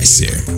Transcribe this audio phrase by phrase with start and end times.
[0.00, 0.49] Этом часе.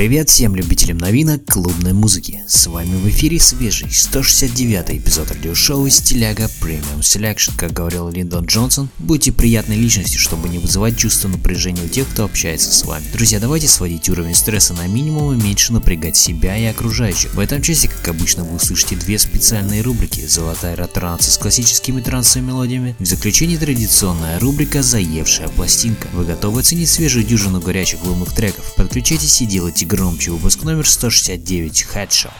[0.00, 2.40] Привет всем любителям новинок клубной музыки.
[2.48, 7.52] С вами в эфире свежий 169 эпизод радиошоу Стиляга Premium Selection.
[7.54, 12.24] Как говорил Линдон Джонсон, будьте приятной личностью, чтобы не вызывать чувство напряжения у тех, кто
[12.24, 13.04] общается с вами.
[13.12, 17.34] Друзья, давайте сводить уровень стресса на минимум и меньше напрягать себя и окружающих.
[17.34, 20.26] В этом часе, как обычно, вы услышите две специальные рубрики.
[20.26, 22.96] Золотая ретранса с классическими трансовыми мелодиями.
[22.98, 26.08] В заключении традиционная рубрика «Заевшая пластинка».
[26.14, 28.74] Вы готовы оценить свежую дюжину горячих глубных треков?
[28.76, 32.30] Подключайтесь и делайте громче выпуск номер 169 Headshot.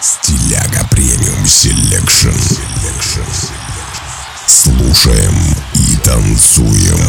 [0.00, 2.30] Стиляга Premium Selection.
[4.46, 5.34] Слушаем
[5.74, 7.00] и танцуем.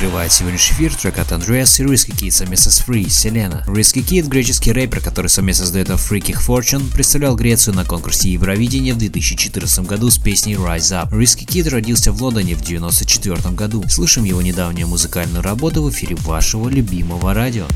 [0.00, 3.62] Открывает сегодняшний эфир трек от Андреас и Risky Kid совместно с Free, Селена.
[3.66, 8.94] Risky Kid, греческий рэпер, который совместно с дуэтом Freaky Fortune, представлял Грецию на конкурсе Евровидения
[8.94, 11.10] в 2014 году с песней Rise Up.
[11.10, 13.84] Risky Kid родился в Лондоне в 1994 году.
[13.90, 17.66] Слышим его недавнюю музыкальную работу в эфире вашего любимого радио.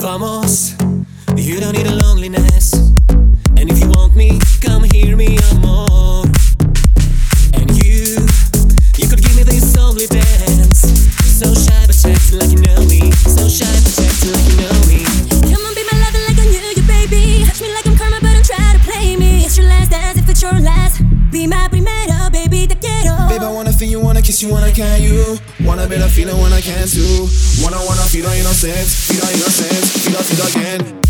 [0.00, 0.77] Vamos,
[25.88, 27.30] Better feeling when I can't too.
[27.62, 31.07] Wanna wanna feel on innocence, feel on innocence, feel on feel again.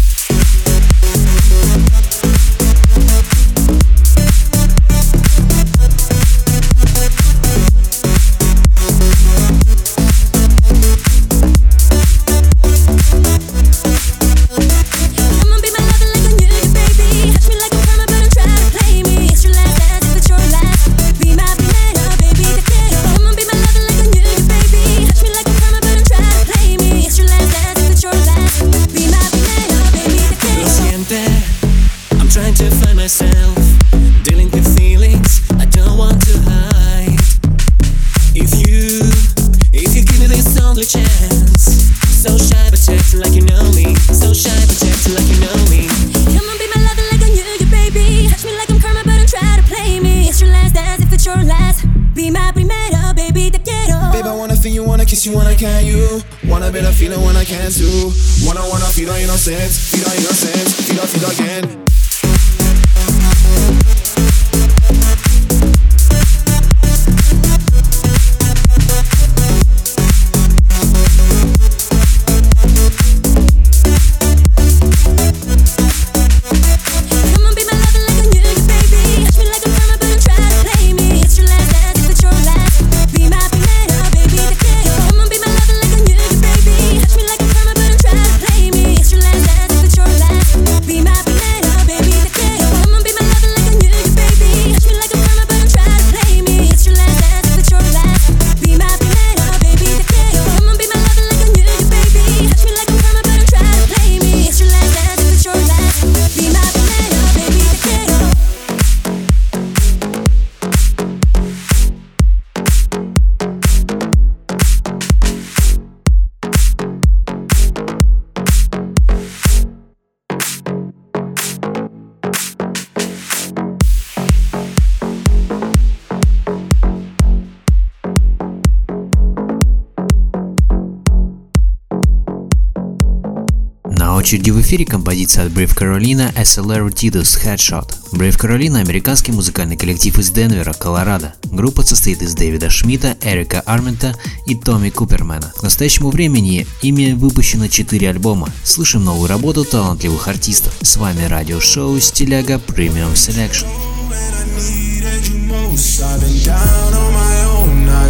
[134.69, 137.89] Эфире композиция от Brave Carolina SLR Tidus Headshot.
[138.13, 141.33] Brave Carolina– американский музыкальный коллектив из Денвера, Колорадо.
[141.45, 144.15] Группа состоит из Дэвида Шмидта, Эрика Армента
[144.47, 145.55] и Томми Купермена.
[145.57, 148.51] К настоящему времени ими выпущено 4 альбома.
[148.63, 150.75] Слышим новую работу талантливых артистов.
[150.83, 153.69] С вами радиошоу Стиляга Premium Selection.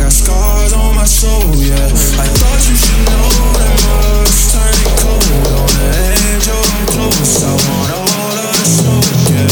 [0.09, 1.77] got scars on my soul, yeah.
[1.77, 3.29] I thought you should know
[3.61, 5.21] that love's turning cold.
[5.53, 5.85] On the
[6.33, 9.49] edge of I'm close, I want all of the smoke, yeah.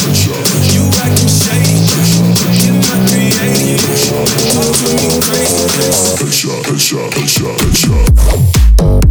[0.73, 1.77] You acting shady,
[2.69, 5.69] in my creative, talk to me crazy.
[6.25, 9.06] Headshot, headshot, headshot, headshot.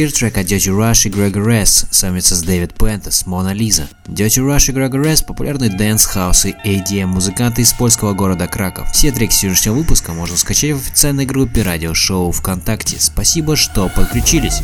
[0.00, 3.86] Теперь трек от Dirty Rush и Gregor Es совместно с David Puentez «Мона Лиза».
[4.06, 8.90] Dirty Rush и Gregor Es– популярные dance, хаус и EDM музыканты из польского города Краков.
[8.92, 12.96] Все треки сегодняшнего выпуска можно скачать в официальной группе радиошоу ВКонтакте.
[12.98, 14.62] Спасибо, что подключились.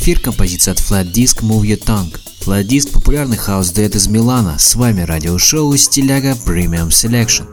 [0.00, 2.18] эфир композиция от Flat Disc Move Your Tongue.
[2.40, 4.58] Flat Disc– популярный хаус дуэт из Милана.
[4.58, 7.49] С вами радиошоу «Стиляга Premium Selection».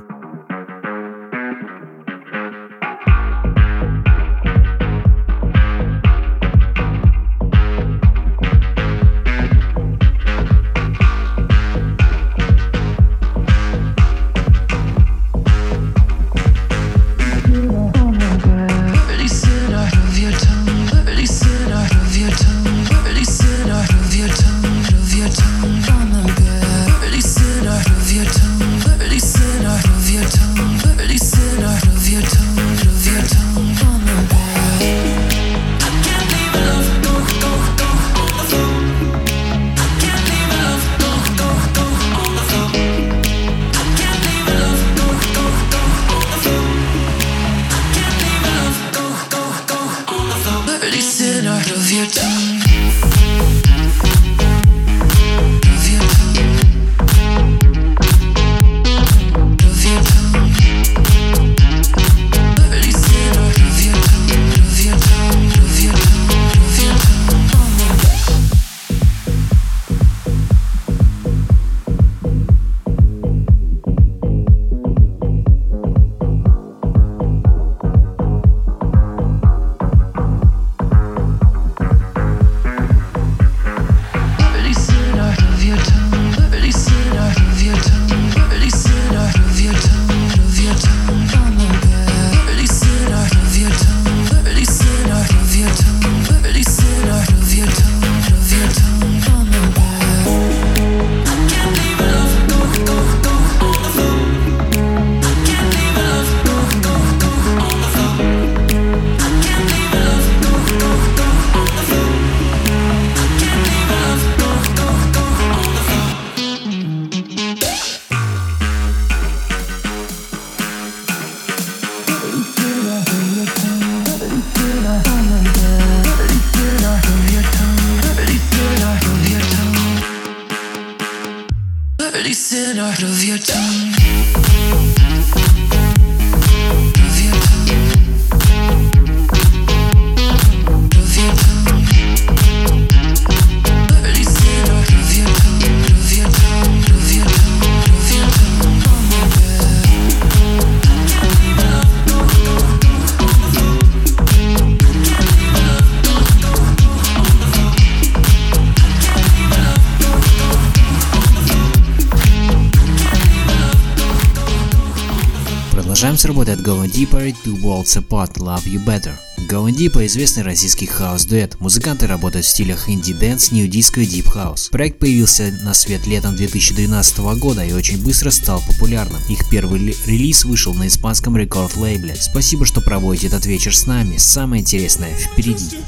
[167.17, 169.17] Separate Two Worlds Apart Love You Better.
[169.49, 171.59] Go and Deep– известный российский хаус-дуэт.
[171.59, 174.69] Музыканты работают в стилях indie dance, nu disco и deep house.
[174.69, 179.19] Проект появился на свет летом 2012 года и очень быстро стал популярным.
[179.29, 182.15] Их первый релиз вышел на испанском рекорд-лейбле.
[182.15, 184.17] Спасибо, что проводите этот вечер с нами.
[184.17, 185.79] Самое интересное впереди.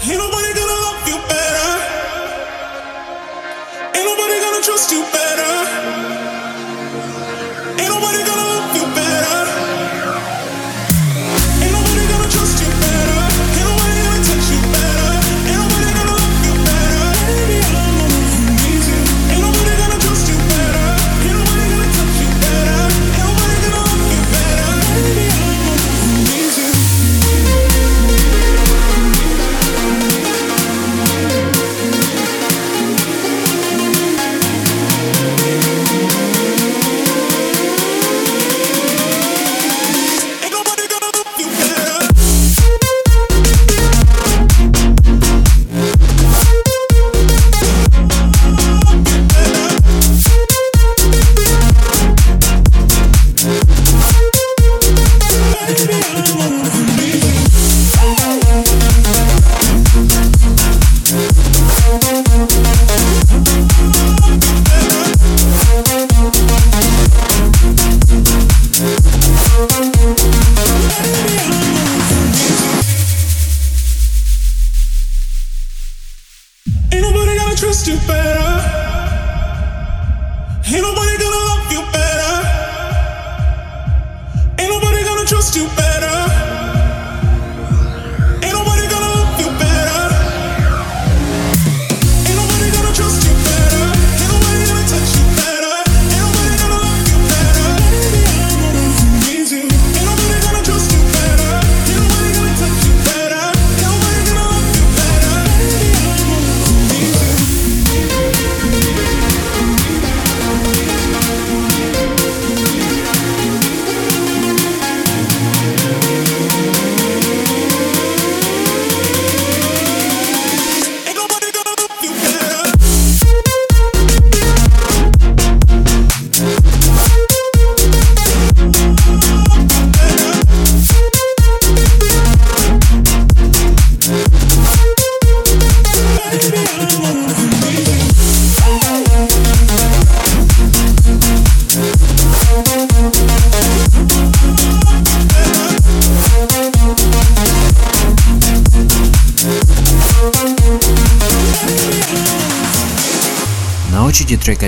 [0.00, 0.47] Ain't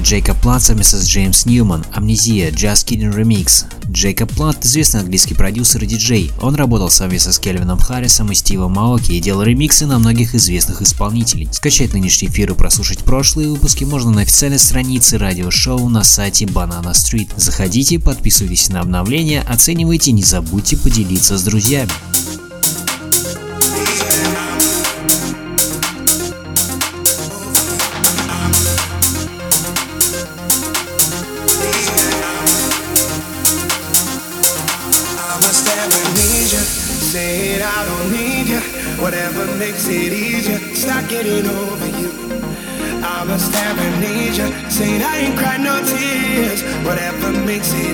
[0.01, 3.65] Джейкоб Плат совместно с Джеймс Ньюман, Амнезия, Just Kidding Remix.
[3.91, 6.31] Джейкоб Плат– известный английский продюсер и диджей.
[6.41, 10.81] Он работал совместно с Кельвином Харрисом и Стивом Маоки и делал ремиксы на многих известных
[10.81, 11.49] исполнителей.
[11.53, 16.93] Скачать нынешний эфир и прослушать прошлые выпуски можно на официальной странице радиошоу на сайте Banana
[16.93, 17.31] Street.
[17.37, 21.91] Заходите, подписывайтесь на обновления, оценивайте, не забудьте поделиться с друзьями.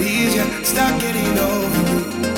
[0.06, 2.35] please you, stop getting over you.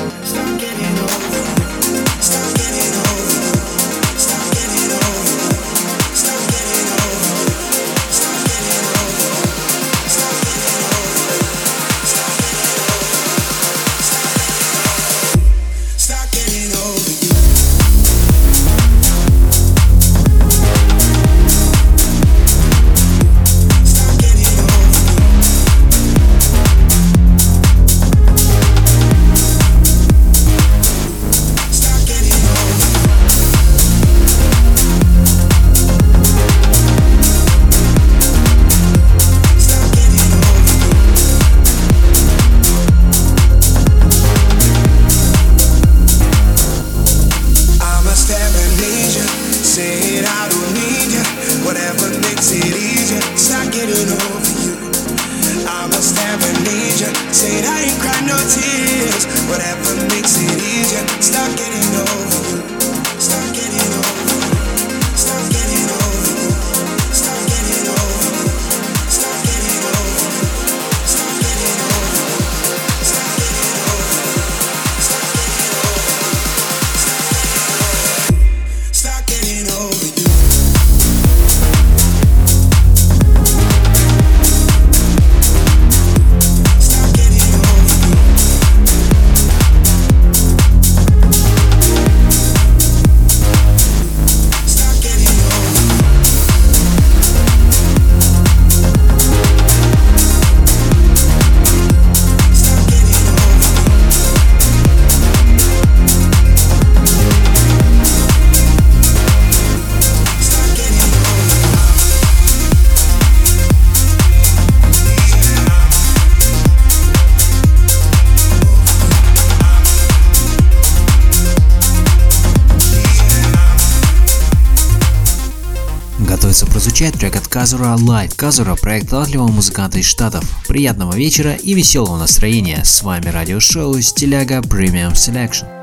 [126.98, 128.34] Встречает трек от Казура Live.
[128.34, 130.42] Казура– проект талантливого музыканта из Штатов.
[130.66, 132.82] Приятного вечера и веселого настроения.
[132.82, 135.77] С вами радиошоу Стиляга Premium Selection.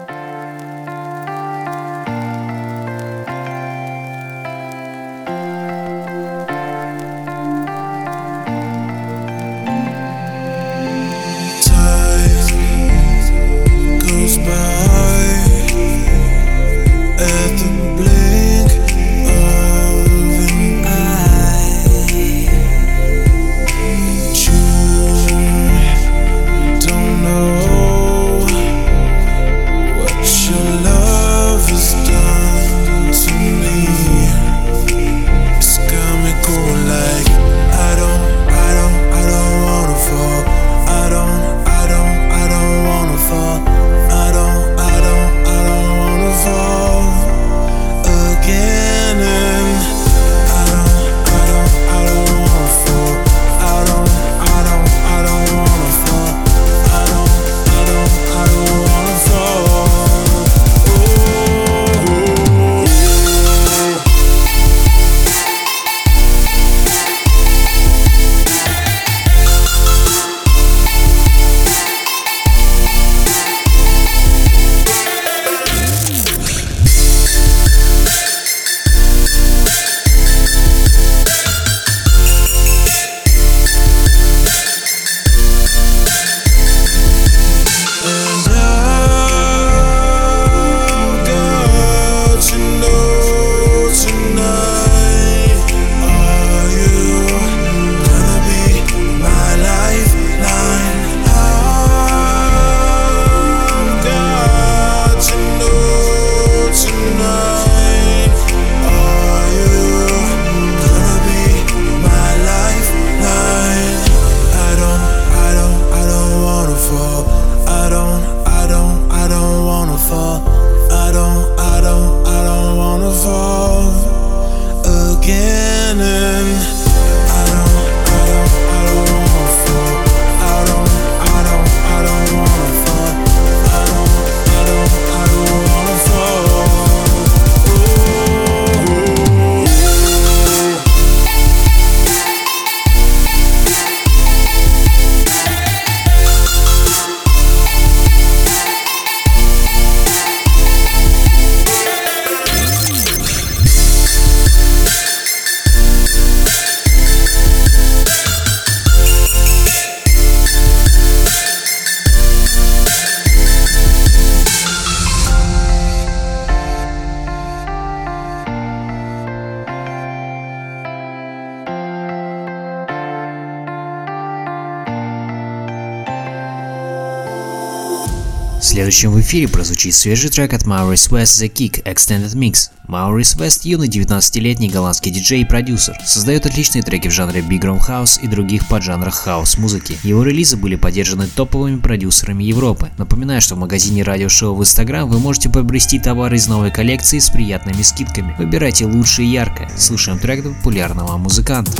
[179.05, 182.69] Следующим в эфире прозвучит свежий трек от Maurice West The Kick Extended Mix.
[182.87, 185.95] Maurice West– юный 19-летний голландский диджей и продюсер.
[186.03, 189.97] Создает отличные треки в жанре Big Room House и других поджанрах хаос-музыки.
[190.01, 192.89] Его релизы были поддержаны топовыми продюсерами Европы.
[192.97, 197.29] Напоминаю, что в магазине радиошоу в Instagram вы можете приобрести товары из новой коллекции с
[197.29, 198.35] приятными скидками.
[198.39, 199.69] Выбирайте лучшее и яркое.
[199.77, 201.73] Слушаем трек популярного музыканта.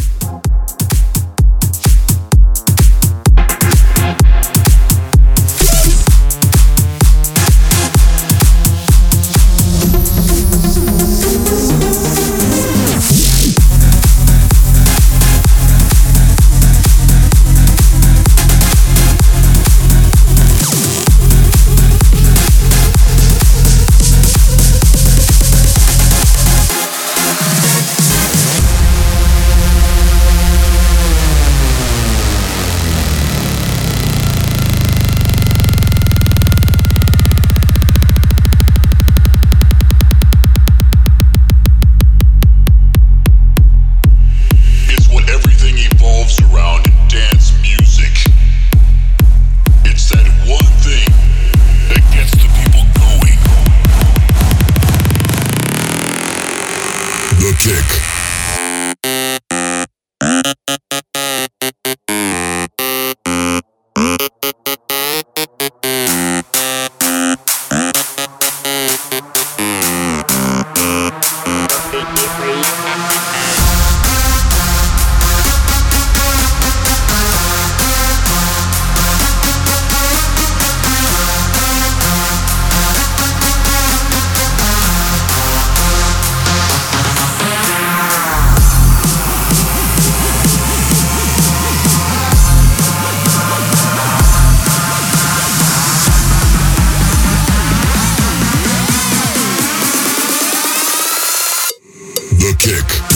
[102.67, 103.14] music.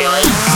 [0.00, 0.49] feeling.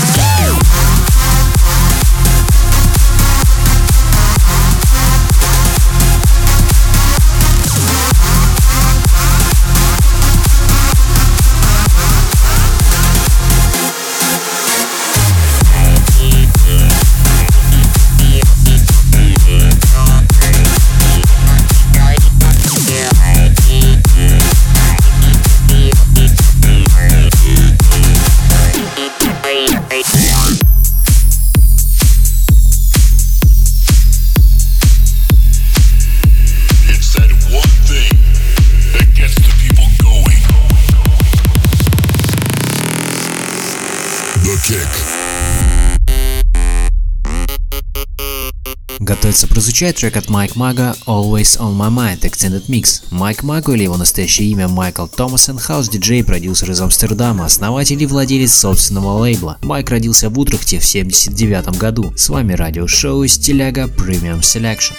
[49.85, 53.03] Включая трек от Майк Маго «Always on my mind» Extended Mix.
[53.11, 58.55] Майк Маго или его настоящее имя Майкл Томасон, хаус-диджей, продюсер из Амстердама, основатель и владелец
[58.55, 59.59] собственного лейбла.
[59.61, 62.15] Майк родился в Утрехте в 1979 году.
[62.17, 64.95] С вами радиошоу «Стиляга Premium Selection».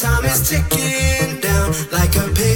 [0.00, 2.49] time is ticking down like a pin.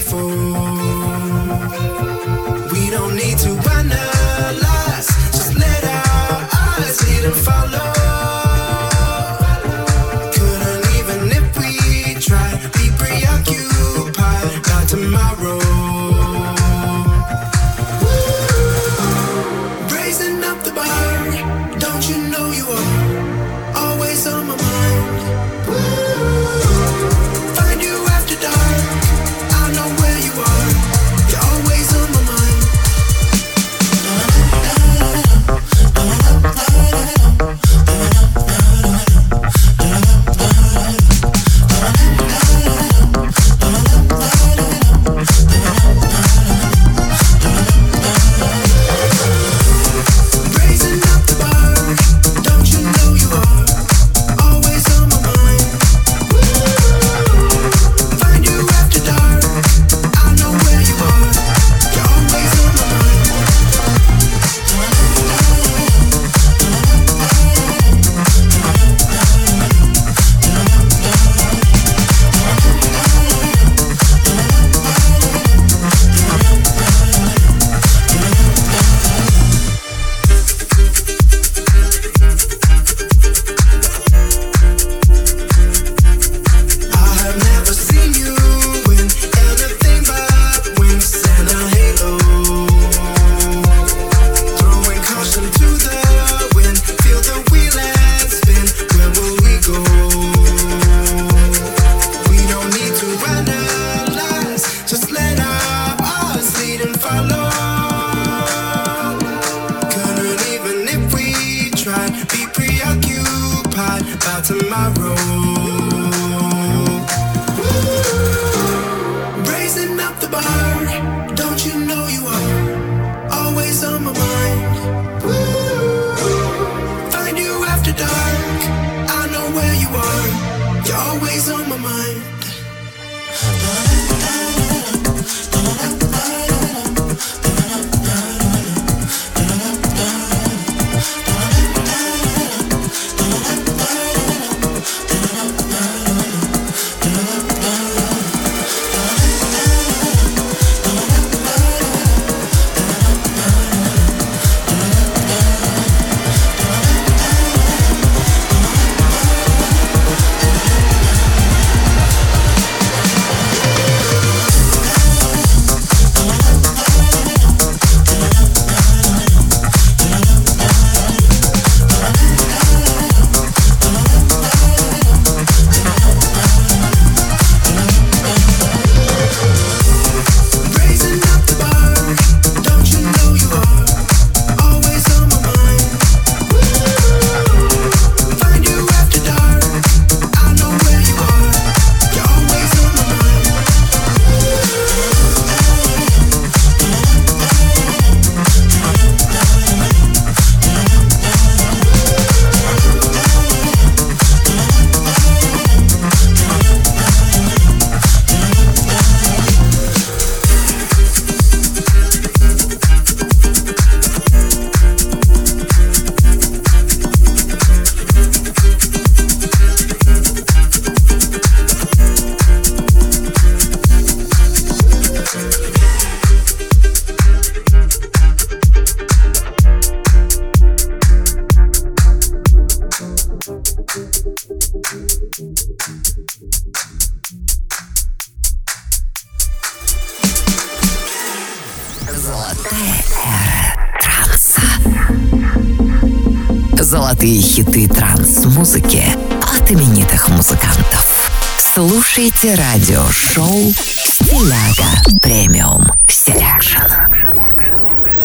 [252.15, 256.79] слушаете радио-шоу «Стиляга Premium Selection».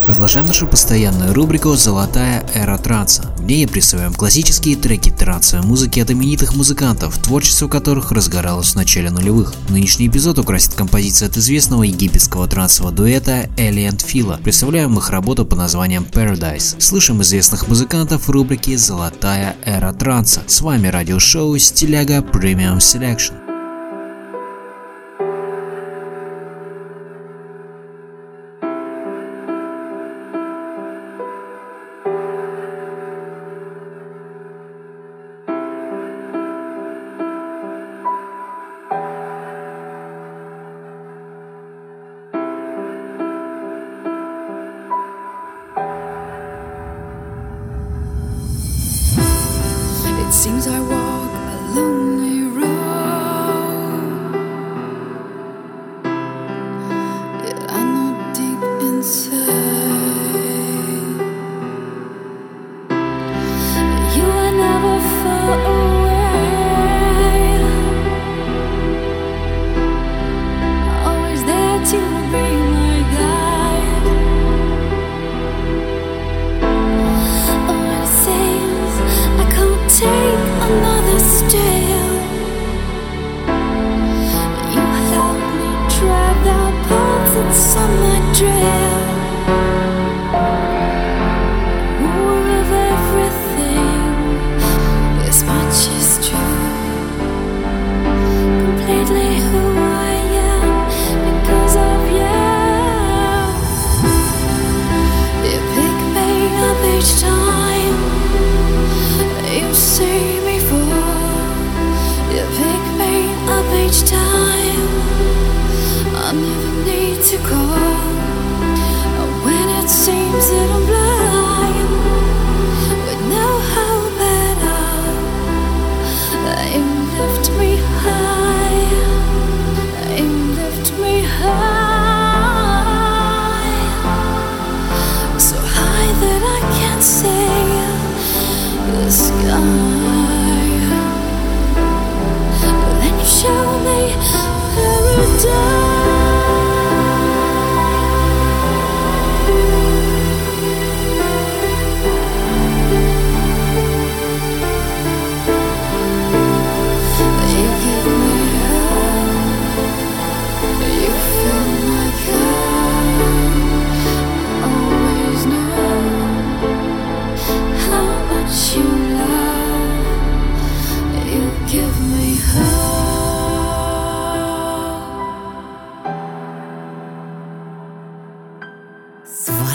[0.05, 3.33] Продолжаем нашу постоянную рубрику «Золотая эра транса».
[3.37, 9.09] В ней представляем классические треки трансовой музыки от именитых музыкантов, творчество которых разгоралось в начале
[9.09, 9.55] нулевых.
[9.69, 14.39] Нынешний эпизод украсит композиция от известного египетского трансового дуэта Aly и Fila.
[14.43, 16.79] Представляем их работу по названием Paradise.
[16.79, 20.43] Слышим известных музыкантов в рубрике «Золотая эра транса».
[20.45, 23.48] С вами радиошоу «Стиляга Premium Selection.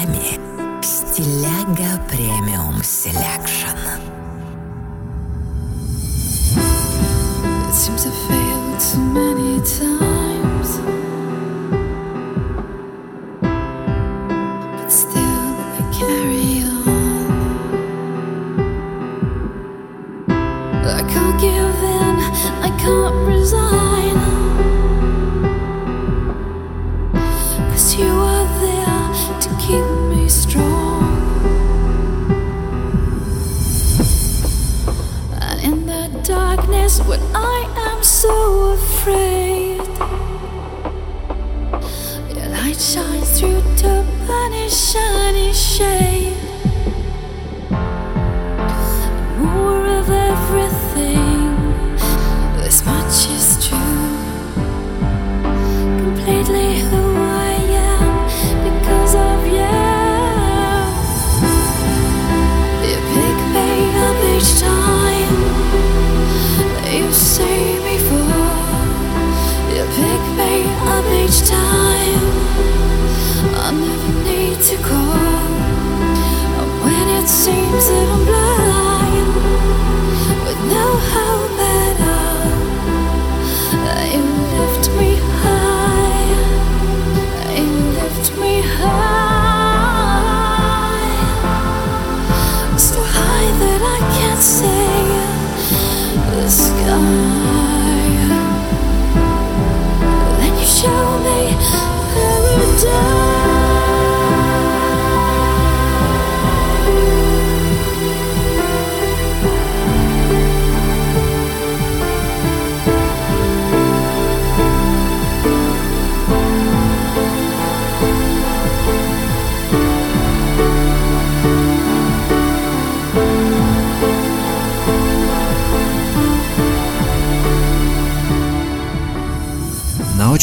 [0.04, 3.78] вами Стиляга Премиум Селекшн.
[7.68, 10.23] It seems I failed too many times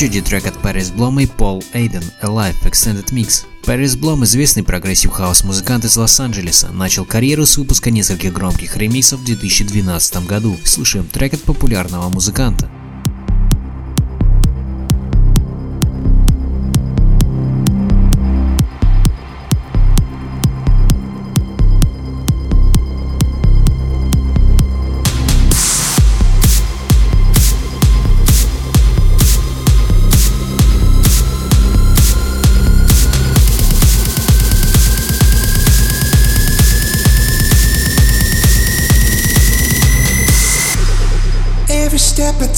[0.02, 3.46] очереди трек от Paris Blohm и Пол Эйден Alive Extended Mix.
[3.64, 9.26] Paris Blohm, известный прогрессив хаус-музыкант из Лос-Анджелеса, начал карьеру с выпуска нескольких громких ремиксов в
[9.26, 10.58] 2012 году.
[10.64, 12.81] Слушаем трек от популярного музыканта.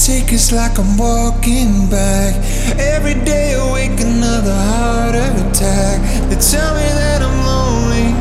[0.04, 2.36] take it's like I'm walking back.
[2.76, 5.96] Every day I wake another heart attack.
[6.28, 8.12] They tell me that I'm lonely.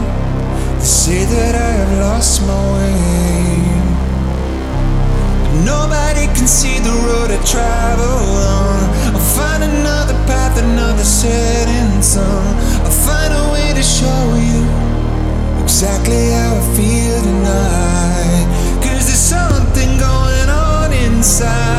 [0.80, 3.44] They say that I have lost my way.
[5.44, 8.16] But nobody can see the road I travel
[8.56, 8.80] on.
[9.12, 12.48] I'll find another path, another setting sun.
[12.88, 14.64] I'll find a way to show you
[15.62, 18.46] exactly how I feel tonight.
[18.80, 21.73] Cause there's something going on inside.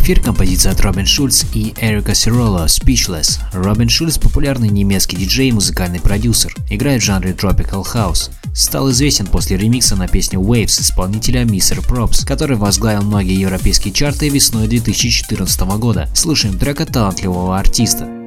[0.00, 3.38] эфир композиция от Робин Шульц и Эрика Сирола «Speechless».
[3.52, 6.54] Робин Шульц– популярный немецкий диджей и музыкальный продюсер.
[6.70, 8.30] Играет в жанре Tropical House.
[8.54, 11.86] Стал известен после ремикса на песню Waves исполнителя Mr.
[11.86, 16.08] Props, который возглавил многие европейские чарты весной 2014 года.
[16.14, 18.19] Слушаем трека талантливого артиста.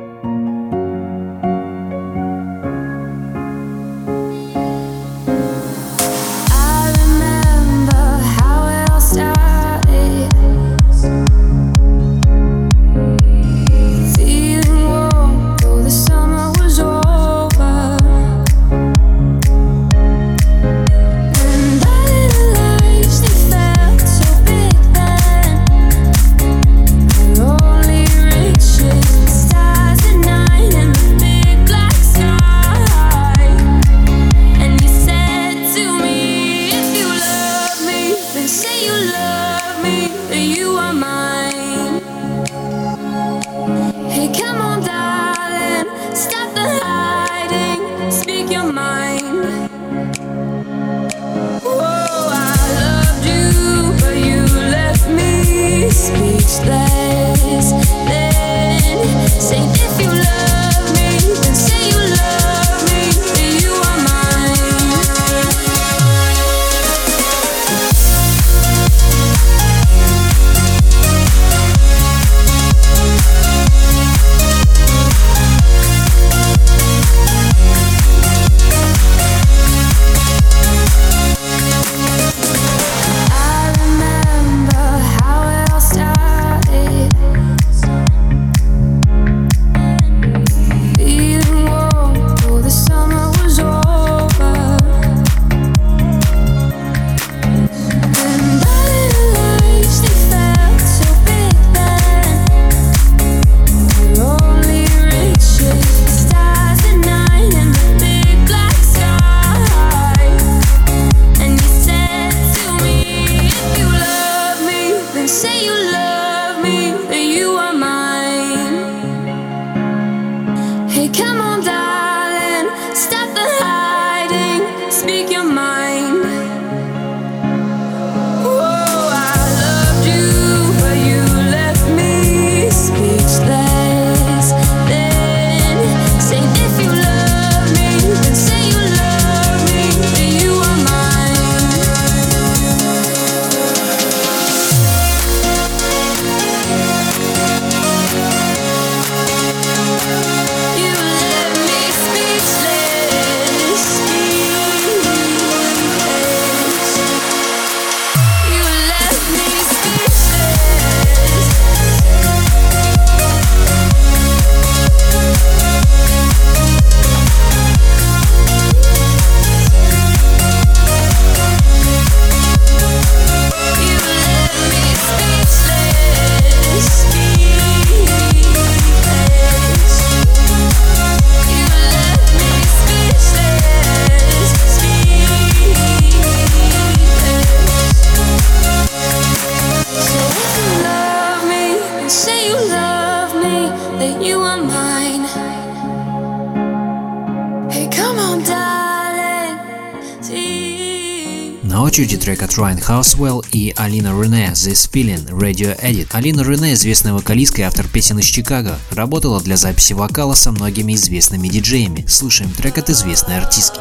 [202.34, 206.08] трек от Райан Хаусвелл и Алина Рене «This Feeling» Radio Edit.
[206.14, 208.80] Алина Рене– известная вокалистка и автор песен из Чикаго.
[208.90, 212.06] Работала для записи вокала со многими известными диджеями.
[212.08, 213.80] Слушаем трек от известной артистки.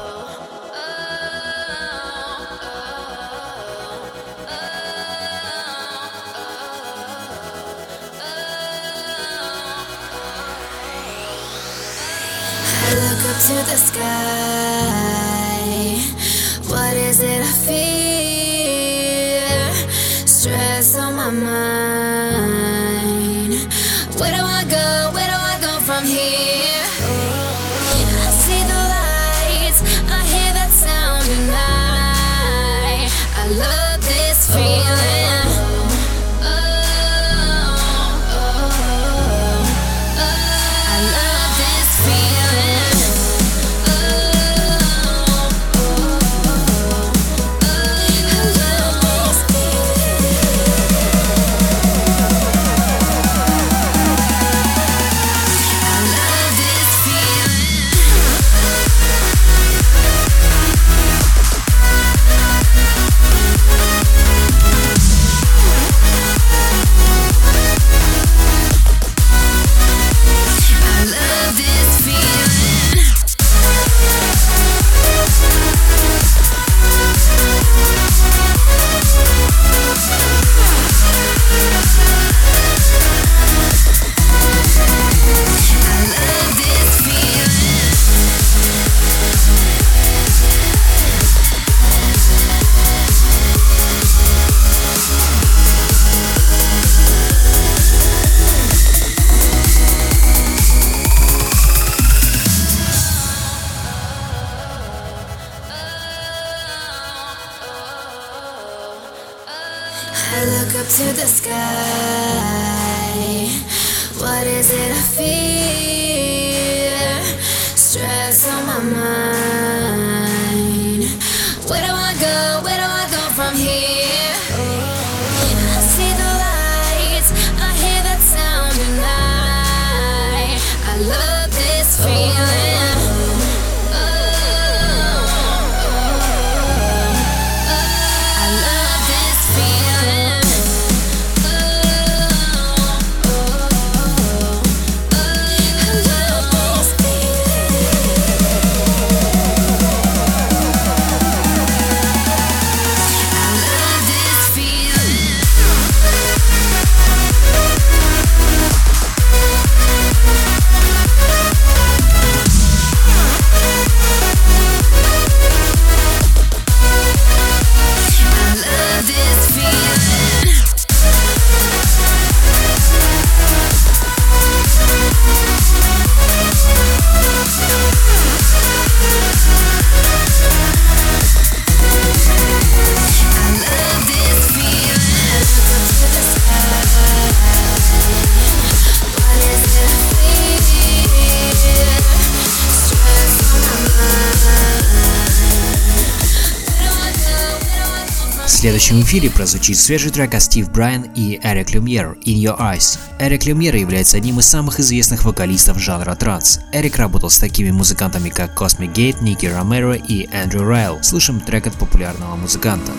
[198.92, 202.98] Следующем эфире прозвучит свежий трек от Стив Брайан и Эрик Люмьер «In Your Eyes».
[203.18, 206.60] Эрик Люмьер является одним из самых известных вокалистов жанра транс.
[206.72, 211.02] Эрик работал с такими музыкантами, как Cosmic Gate, Ники Ромеро и Эндрю Райл.
[211.02, 212.92] Слушаем трек от популярного музыканта.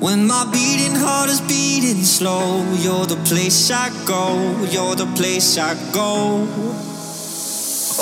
[0.00, 4.38] When my beating heart is beating slow, you're the place I go,
[4.72, 6.48] you're the place I go.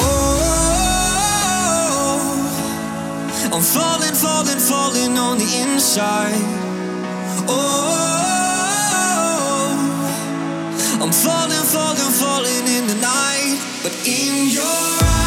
[0.00, 0.37] Oh,
[3.50, 6.36] I'm falling, falling, falling on the inside.
[7.48, 7.58] Oh,
[11.00, 15.17] I'm falling, falling, falling in the night, but in your eyes,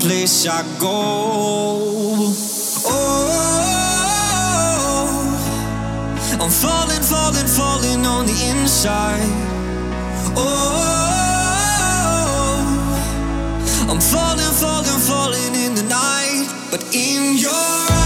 [0.00, 2.32] place I go.
[2.88, 3.36] Oh,
[6.40, 9.30] I'm falling, falling, falling on the inside.
[10.36, 10.42] Oh,
[13.88, 18.05] I'm falling, falling, falling in the night, but in your eyes,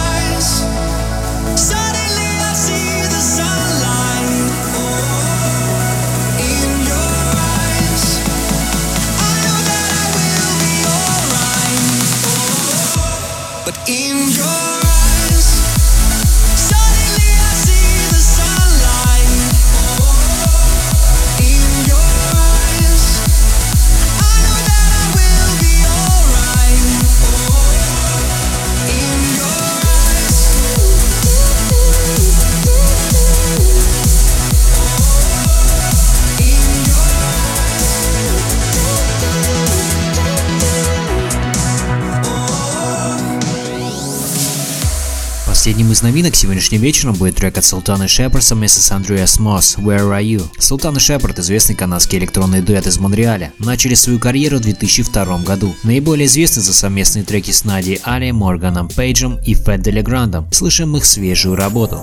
[45.80, 50.10] Последним из новинок сегодняшним вечером будет трек от Султана Шепарда вместе с Андреас Мосс «Where
[50.10, 50.46] Are You?».
[50.58, 53.54] Султан и Шепард– известный канадский электронный дуэт из Монреаля.
[53.58, 55.74] Начали свою карьеру в 2002 году.
[55.82, 60.52] Наиболее известны за совместные треки с Нади Али, Морганом Пейджем и Фэт Делеграндом.
[60.52, 62.02] Слышим их свежую работу.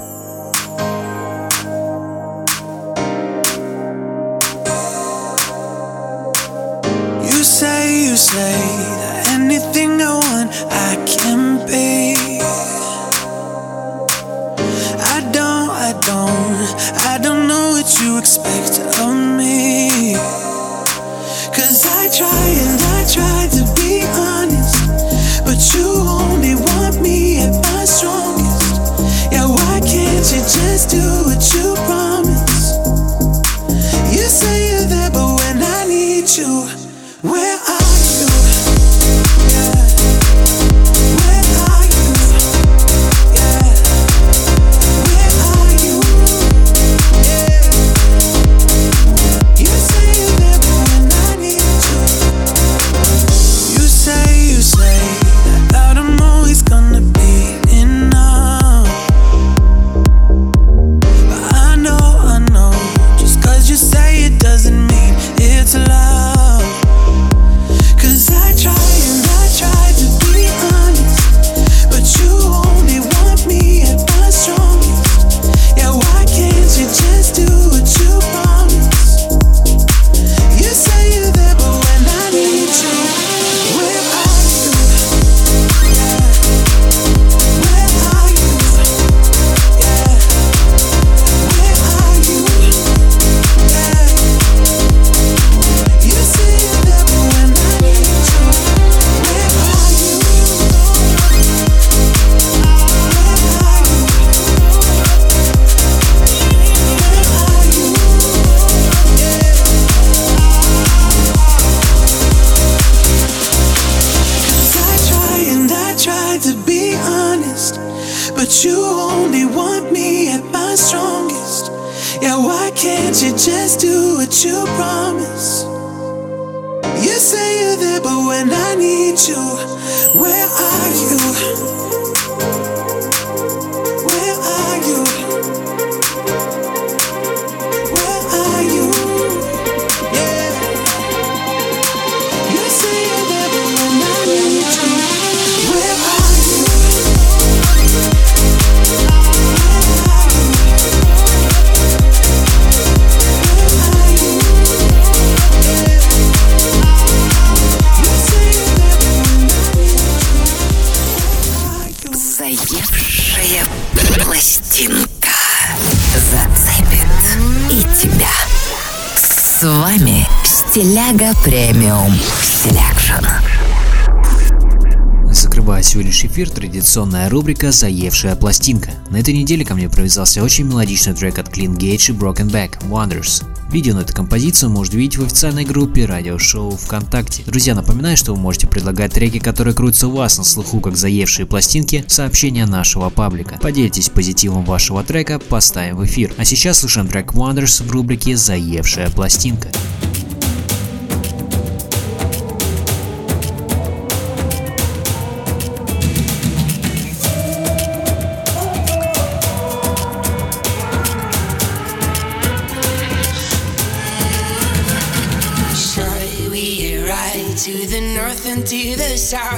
[176.38, 178.92] Эфир, традиционная рубрика «Заевшая пластинка».
[179.10, 182.80] На этой неделе ко мне провязался очень мелодичный трек от Clean Gage и Broken Back
[182.90, 183.44] «Wonders».
[183.72, 187.42] Видео на эту композицию можно видеть в официальной группе радиошоу ВКонтакте.
[187.48, 191.48] Друзья, напоминаю, что вы можете предлагать треки, которые крутятся у вас на слуху, как заевшие
[191.48, 193.58] пластинки, сообщения нашего паблика.
[193.60, 196.36] Поделитесь позитивом вашего трека, поставим в эфир.
[196.38, 199.70] А сейчас слушаем трек Wonders в рубрике «Заевшая пластинка».
[199.70, 200.17] Shall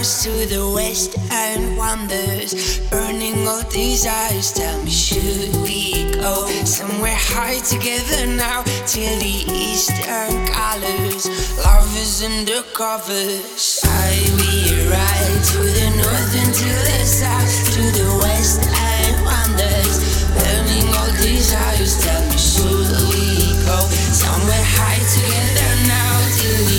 [0.04, 4.52] south, to the west and wonders, burning all desires?
[4.52, 11.28] Tell me, should we go somewhere high together now till the eastern colors?
[11.58, 13.28] Love is undercover.
[13.58, 19.96] Shall we ride to the north and to the south, to the west and wonders,
[20.36, 22.00] burning all desires?
[22.04, 23.80] Tell me, should we go
[24.16, 26.79] somewhere high together now till the